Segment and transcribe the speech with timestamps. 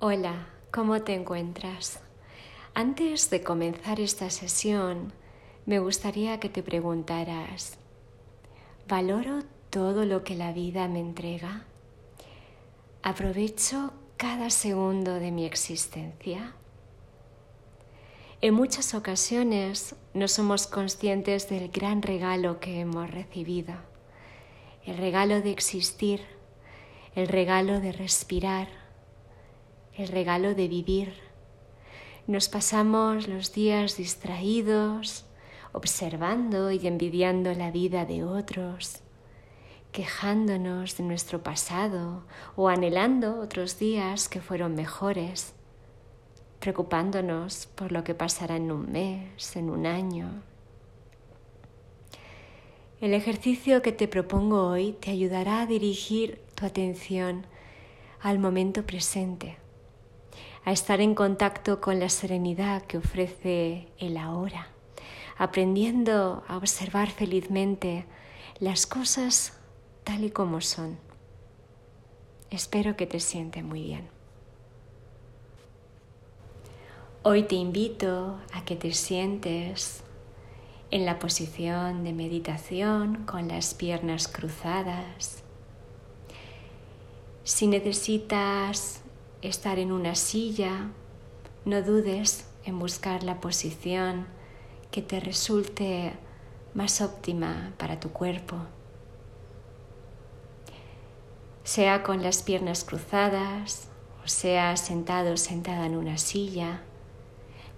[0.00, 1.98] Hola, ¿cómo te encuentras?
[2.72, 5.12] Antes de comenzar esta sesión,
[5.66, 7.78] me gustaría que te preguntaras,
[8.86, 9.40] ¿valoro
[9.70, 11.64] todo lo que la vida me entrega?
[13.02, 16.54] ¿Aprovecho cada segundo de mi existencia?
[18.40, 23.74] En muchas ocasiones no somos conscientes del gran regalo que hemos recibido,
[24.86, 26.20] el regalo de existir,
[27.16, 28.87] el regalo de respirar,
[29.98, 31.12] el regalo de vivir.
[32.28, 35.26] Nos pasamos los días distraídos,
[35.72, 39.00] observando y envidiando la vida de otros,
[39.90, 42.22] quejándonos de nuestro pasado
[42.54, 45.54] o anhelando otros días que fueron mejores,
[46.60, 50.42] preocupándonos por lo que pasará en un mes, en un año.
[53.00, 57.46] El ejercicio que te propongo hoy te ayudará a dirigir tu atención
[58.20, 59.56] al momento presente
[60.68, 64.68] a estar en contacto con la serenidad que ofrece el ahora,
[65.38, 68.04] aprendiendo a observar felizmente
[68.60, 69.58] las cosas
[70.04, 70.98] tal y como son.
[72.50, 74.10] Espero que te siente muy bien.
[77.22, 80.02] Hoy te invito a que te sientes
[80.90, 85.42] en la posición de meditación con las piernas cruzadas.
[87.42, 89.00] Si necesitas
[89.42, 90.90] estar en una silla,
[91.64, 94.26] no dudes en buscar la posición
[94.90, 96.12] que te resulte
[96.74, 98.56] más óptima para tu cuerpo.
[101.64, 103.88] Sea con las piernas cruzadas
[104.24, 106.82] o sea sentado o sentada en una silla,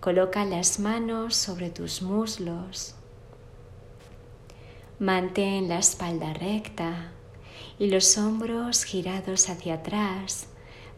[0.00, 2.94] coloca las manos sobre tus muslos.
[4.98, 7.12] Mantén la espalda recta
[7.78, 10.49] y los hombros girados hacia atrás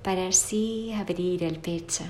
[0.02, 2.04] para así abrir el pecho.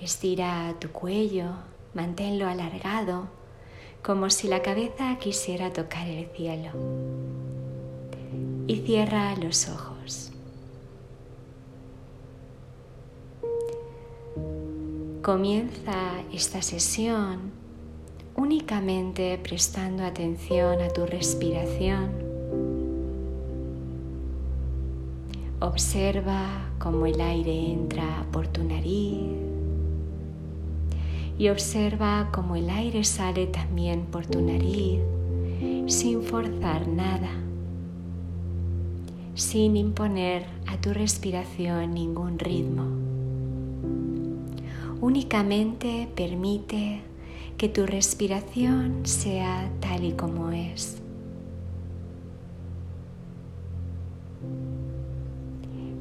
[0.00, 1.52] Estira tu cuello,
[1.94, 3.28] manténlo alargado,
[4.02, 6.70] como si la cabeza quisiera tocar el cielo.
[8.66, 10.32] Y cierra los ojos.
[15.22, 17.52] Comienza esta sesión
[18.36, 22.25] únicamente prestando atención a tu respiración
[25.66, 29.18] Observa cómo el aire entra por tu nariz
[31.36, 35.00] y observa cómo el aire sale también por tu nariz
[35.88, 37.30] sin forzar nada,
[39.34, 42.84] sin imponer a tu respiración ningún ritmo.
[45.00, 47.00] Únicamente permite
[47.58, 51.02] que tu respiración sea tal y como es.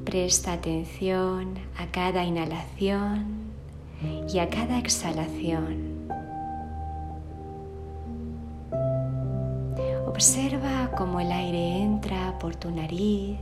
[0.06, 3.26] Presta atención a cada inhalación
[4.32, 6.06] y a cada exhalación.
[10.06, 13.40] Observa cómo el aire entra por tu nariz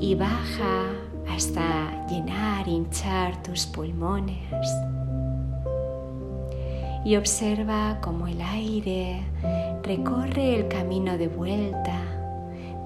[0.00, 0.86] y baja
[1.28, 4.66] hasta llenar, hinchar tus pulmones.
[7.04, 9.22] Y observa cómo el aire
[9.82, 12.00] recorre el camino de vuelta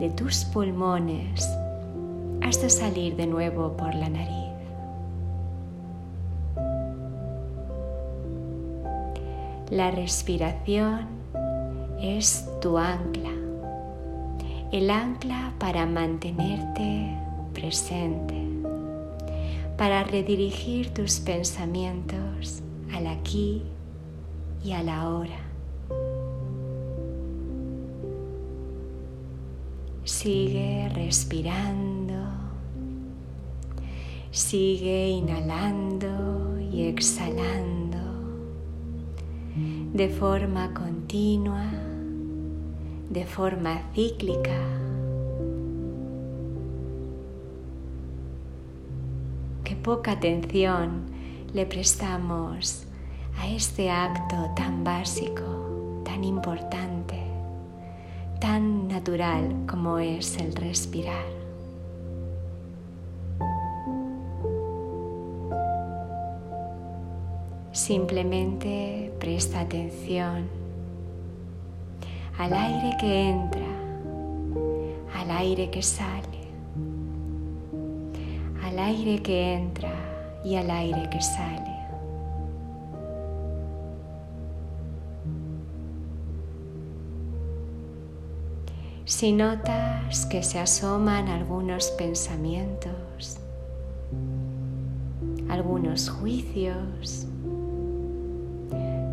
[0.00, 1.48] de tus pulmones
[2.46, 4.54] hasta salir de nuevo por la nariz.
[9.68, 11.08] La respiración
[12.00, 13.32] es tu ancla,
[14.70, 17.18] el ancla para mantenerte
[17.52, 18.46] presente,
[19.76, 22.62] para redirigir tus pensamientos
[22.94, 23.64] al aquí
[24.62, 25.45] y a la hora.
[30.06, 32.14] Sigue respirando,
[34.30, 37.98] sigue inhalando y exhalando
[39.92, 41.72] de forma continua,
[43.10, 44.60] de forma cíclica.
[49.64, 51.02] Qué poca atención
[51.52, 52.84] le prestamos
[53.40, 57.25] a este acto tan básico, tan importante
[58.40, 61.24] tan natural como es el respirar.
[67.72, 70.48] Simplemente presta atención
[72.38, 73.66] al aire que entra,
[75.14, 76.48] al aire que sale,
[78.62, 79.92] al aire que entra
[80.44, 81.75] y al aire que sale.
[89.06, 93.38] Si notas que se asoman algunos pensamientos,
[95.48, 97.28] algunos juicios,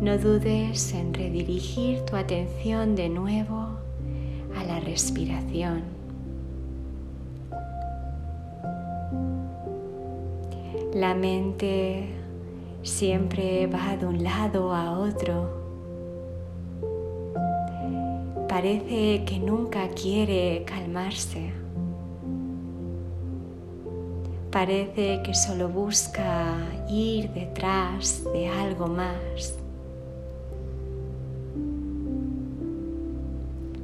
[0.00, 3.68] no dudes en redirigir tu atención de nuevo
[4.56, 5.84] a la respiración.
[10.92, 12.08] La mente
[12.82, 15.63] siempre va de un lado a otro.
[18.54, 21.52] Parece que nunca quiere calmarse.
[24.52, 26.54] Parece que solo busca
[26.88, 29.58] ir detrás de algo más.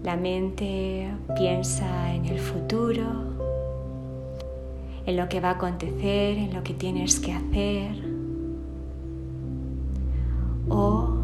[0.04, 3.02] La mente piensa en el futuro,
[5.04, 7.96] en lo que va a acontecer, en lo que tienes que hacer.
[10.68, 11.16] O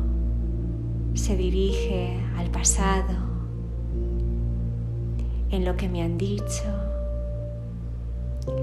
[1.14, 3.25] se dirige al pasado,
[5.50, 6.64] en lo que me han dicho,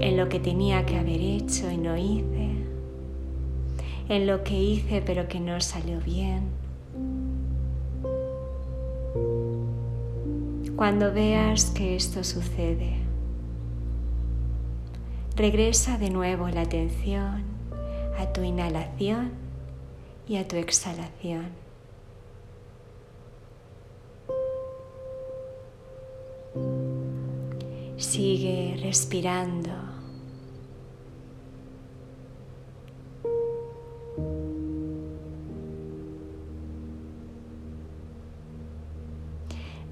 [0.00, 2.50] en lo que tenía que haber hecho y no hice,
[4.08, 6.64] en lo que hice pero que no salió bien
[10.76, 12.96] Cuando veas que esto sucede,
[15.36, 17.44] regresa de nuevo la atención
[18.18, 19.30] a tu inhalación
[20.26, 21.63] y a tu exhalación.
[28.04, 29.70] Sigue respirando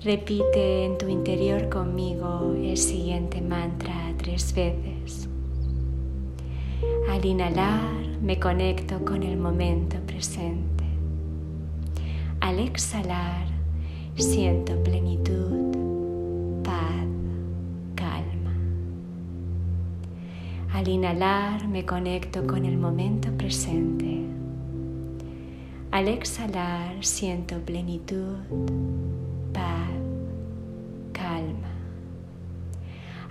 [0.05, 5.29] Repite en tu interior conmigo el siguiente mantra tres veces.
[7.09, 10.85] Al inhalar me conecto con el momento presente.
[12.41, 13.47] Al exhalar
[14.17, 15.62] siento plenitud,
[20.83, 24.27] Al inhalar me conecto con el momento presente.
[25.93, 28.39] Al exhalar siento plenitud,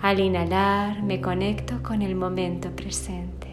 [0.00, 3.48] Al inhalar me conecto con el momento presente.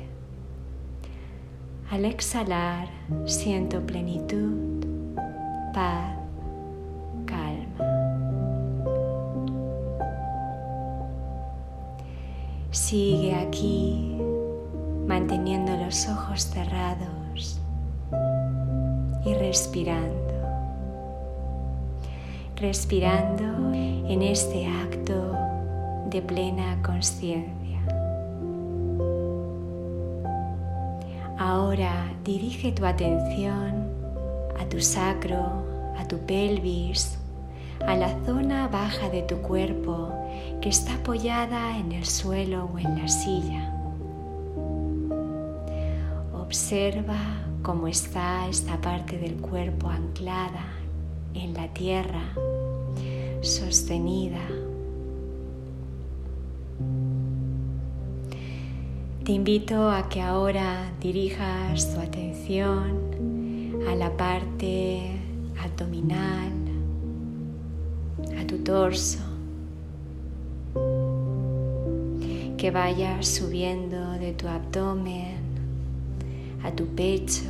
[1.91, 2.87] Al exhalar
[3.25, 4.81] siento plenitud,
[5.73, 6.18] paz,
[12.71, 14.15] Sigue aquí
[15.07, 17.59] manteniendo los ojos cerrados
[19.25, 20.33] y respirando.
[22.55, 25.35] Respirando en este acto
[26.11, 27.79] de plena conciencia.
[31.39, 33.89] Ahora dirige tu atención
[34.59, 35.63] a tu sacro,
[35.97, 37.17] a tu pelvis,
[37.87, 40.11] a la zona baja de tu cuerpo
[40.61, 43.73] que está apoyada en el suelo o en la silla.
[46.33, 47.17] Observa
[47.61, 50.65] cómo está esta parte del cuerpo anclada
[51.33, 52.33] en la tierra,
[53.41, 54.41] sostenida
[59.29, 62.97] Te invito a que ahora dirijas tu atención
[63.87, 65.03] a la parte
[65.63, 66.51] abdominal,
[68.35, 69.19] a tu torso,
[72.59, 75.37] que vayas subiendo de tu abdomen
[76.61, 77.49] a tu pecho,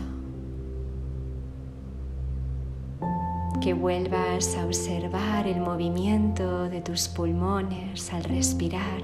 [3.60, 9.02] que vuelvas a observar el movimiento de tus pulmones al respirar.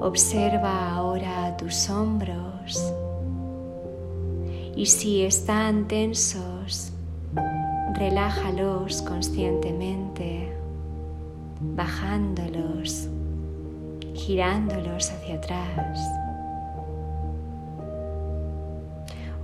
[0.00, 2.92] Observa ahora tus hombros
[4.74, 6.92] y si están tensos,
[7.94, 10.47] relájalos conscientemente,
[11.78, 13.08] bajándolos,
[14.12, 16.00] girándolos hacia atrás.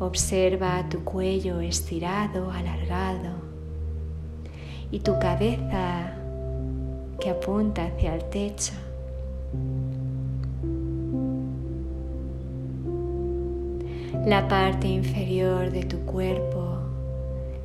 [0.01, 3.37] Observa tu cuello estirado, alargado
[4.91, 6.13] y tu cabeza
[7.21, 8.73] que apunta hacia el techo.
[14.27, 16.79] La parte inferior de tu cuerpo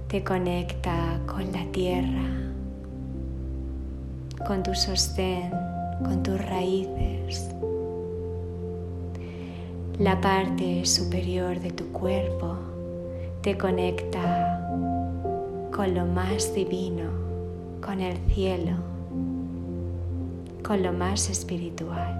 [0.08, 2.49] te conecta con la tierra,
[4.46, 5.52] con tu sostén,
[6.04, 7.50] con tus raíces.
[9.98, 12.58] La parte superior de tu cuerpo
[13.42, 14.60] te conecta
[15.72, 17.10] con lo más divino,
[17.82, 18.78] con el cielo,
[20.64, 22.16] con lo más espiritual.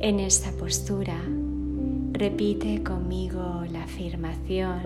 [0.00, 1.16] En esta postura
[2.22, 4.80] Repite conmigo la afirmación.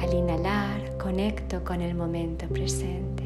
[0.00, 3.22] Al inhalar, conecto con el momento presente.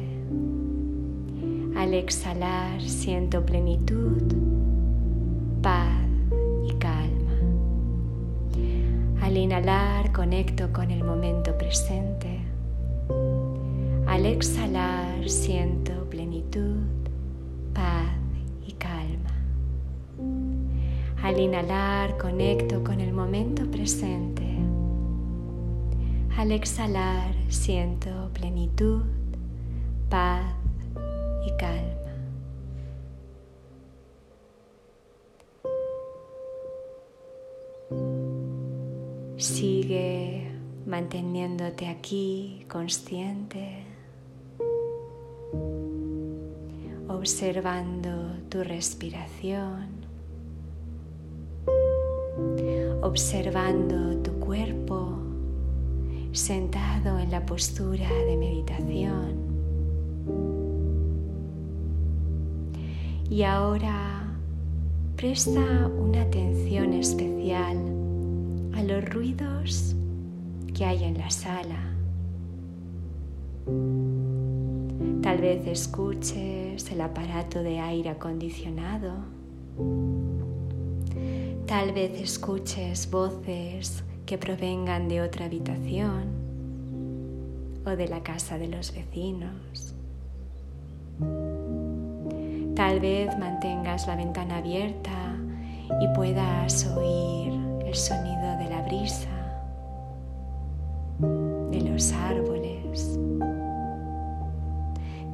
[1.77, 4.21] Al exhalar, siento plenitud,
[5.61, 6.03] paz
[6.67, 7.31] y calma.
[9.21, 12.41] Al inhalar, conecto con el momento presente.
[14.05, 16.83] Al exhalar, siento plenitud,
[17.73, 18.17] paz
[18.67, 19.31] y calma.
[21.23, 24.54] Al inhalar conecto con el momento presente.
[26.37, 29.03] Al exhalar siento plenitud,
[30.09, 30.53] paz
[31.45, 32.11] y calma.
[39.37, 40.51] Sigue
[40.85, 43.83] manteniéndote aquí consciente,
[47.07, 50.05] observando tu respiración
[53.01, 54.34] observando tu
[56.37, 59.45] sentado en la postura de meditación.
[63.29, 64.37] Y ahora
[65.15, 67.77] presta una atención especial
[68.73, 69.95] a los ruidos
[70.73, 71.91] que hay en la sala.
[75.21, 79.13] Tal vez escuches el aparato de aire acondicionado
[81.65, 86.45] Tal vez escuches voces que provengan de otra habitación
[87.85, 89.93] o de la casa de los vecinos.
[92.75, 95.35] Tal vez mantengas la ventana abierta
[96.01, 97.53] y puedas oír
[97.85, 99.29] el sonido de la brisa,
[101.71, 103.19] de los árboles,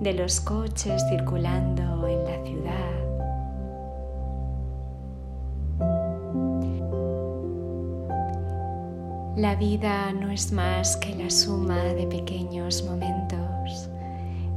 [0.02, 3.11] de los coches circulando en la ciudad.
[9.42, 13.90] La vida no es más que la suma de pequeños momentos,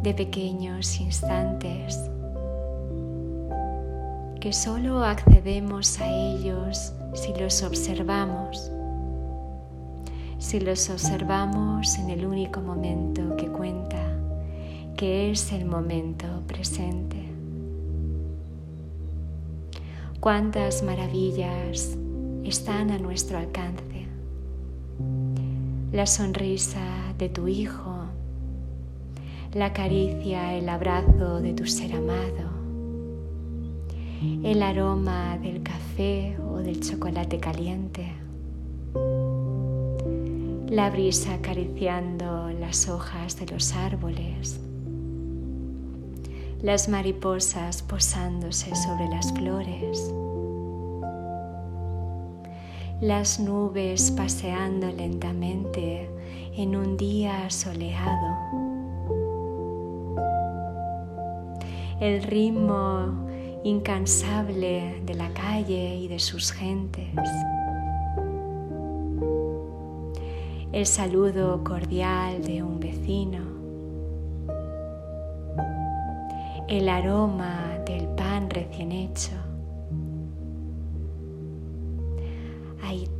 [0.02, 1.98] de pequeños instantes,
[4.42, 8.70] que solo accedemos a ellos si los observamos,
[10.36, 14.02] si los observamos en el único momento que cuenta,
[14.98, 17.24] que es el momento presente.
[20.20, 21.96] Cuántas maravillas
[22.44, 23.93] están a nuestro alcance
[25.94, 27.94] la sonrisa de tu hijo,
[29.52, 32.50] la caricia, el abrazo de tu ser amado,
[34.42, 38.12] el aroma del café o del chocolate caliente,
[40.68, 44.58] la brisa acariciando las hojas de los árboles,
[46.60, 50.12] las mariposas posándose sobre las flores
[53.04, 56.08] las nubes paseando lentamente
[56.56, 58.34] en un día soleado.
[62.00, 63.28] El ritmo
[63.62, 67.10] incansable de la calle y de sus gentes.
[70.72, 73.44] El saludo cordial de un vecino.
[76.68, 79.53] El aroma del pan recién hecho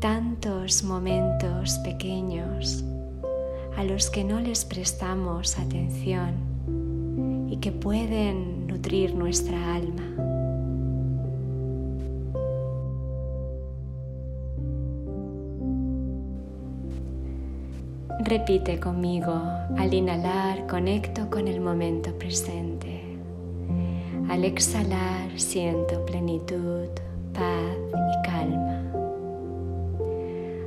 [0.04, 2.84] tantos momentos pequeños
[3.74, 10.04] a los que no les prestamos atención y que pueden nutrir nuestra alma.
[18.20, 19.32] Repite conmigo,
[19.78, 23.00] al inhalar conecto con el momento presente.
[24.28, 26.90] Al exhalar siento plenitud,
[27.32, 28.83] paz y calma.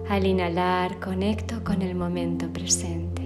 [0.09, 3.23] Al inhalar conecto con el momento presente.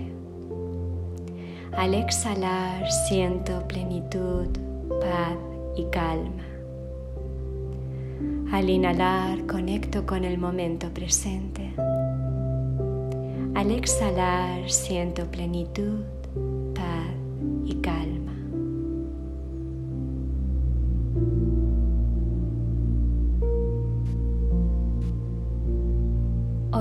[1.78, 4.48] Al exhalar siento plenitud,
[5.00, 5.38] paz
[5.76, 6.44] y calma.
[8.52, 11.72] Al inhalar conecto con el momento presente.
[13.54, 16.04] Al exhalar siento plenitud,
[16.74, 17.14] paz
[17.64, 18.21] y calma.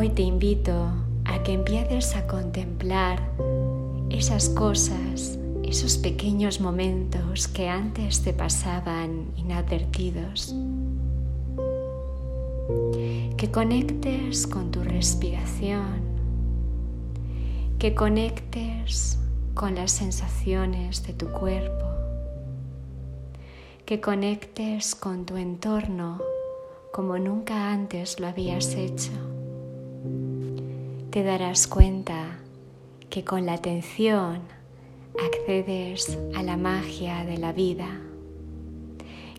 [0.01, 0.73] Hoy te invito
[1.27, 3.21] a que empieces a contemplar
[4.09, 10.55] esas cosas, esos pequeños momentos que antes te pasaban inadvertidos.
[13.37, 16.01] Que conectes con tu respiración,
[17.79, 19.19] que conectes
[19.53, 21.85] con las sensaciones de tu cuerpo,
[23.85, 26.23] que conectes con tu entorno
[26.91, 29.30] como nunca antes lo habías hecho.
[31.11, 32.39] Te darás cuenta
[33.09, 34.43] que con la atención
[35.27, 38.01] accedes a la magia de la vida,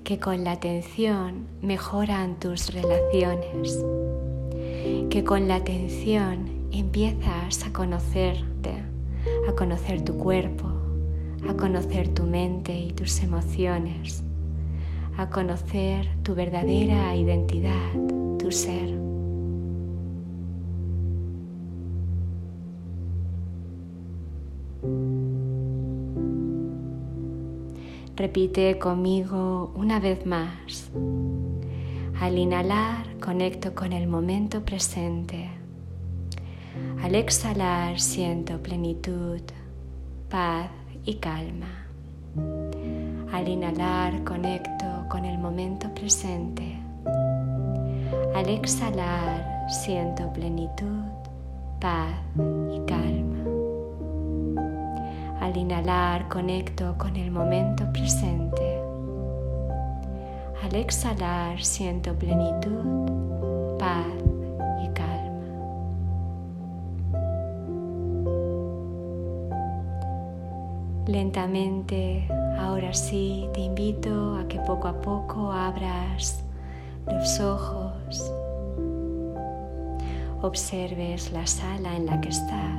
[0.03, 3.81] que con la atención mejoran tus relaciones,
[5.09, 8.73] que con la atención empiezas a conocerte,
[9.47, 10.67] a conocer tu cuerpo,
[11.47, 14.23] a conocer tu mente y tus emociones,
[15.15, 17.93] a conocer tu verdadera identidad,
[18.37, 18.90] tu ser.
[28.21, 30.91] Repite conmigo una vez más.
[32.19, 35.49] Al inhalar conecto con el momento presente.
[37.01, 39.41] Al exhalar siento plenitud,
[40.29, 40.69] paz
[41.03, 41.87] y calma.
[43.31, 46.77] Al inhalar conecto con el momento presente.
[48.35, 51.09] Al exhalar siento plenitud,
[51.79, 52.13] paz
[52.71, 53.30] y calma.
[55.41, 58.79] Al inhalar conecto con el momento presente.
[60.63, 64.05] Al exhalar siento plenitud, paz
[64.83, 65.45] y calma.
[71.07, 72.27] Lentamente,
[72.59, 76.43] ahora sí, te invito a que poco a poco abras
[77.07, 78.31] los ojos,
[80.43, 82.70] observes la sala en la que estás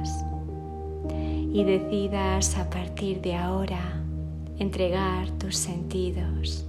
[1.52, 4.02] y decidas a partir de ahora
[4.58, 6.66] entregar tus sentidos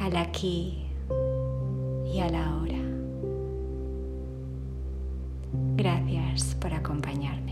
[0.00, 0.86] al aquí
[2.12, 2.78] y a la hora.
[5.76, 7.47] Gracias por acompañarme.